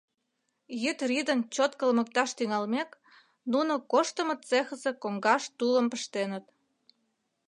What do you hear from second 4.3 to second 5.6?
цехысе коҥгаш